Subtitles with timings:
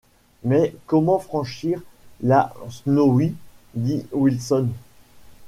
[0.43, 1.79] Mais comment franchir
[2.23, 3.35] la Snowy?
[3.75, 4.69] dit Wilson.